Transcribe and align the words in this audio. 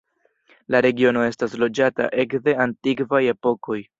La 0.75 0.79
regiono 0.85 1.25
estas 1.33 1.53
loĝata 1.65 2.09
ekde 2.25 2.57
antikvaj 2.67 3.23
epokoj. 3.37 3.81